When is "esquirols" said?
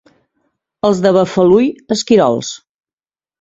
1.97-2.51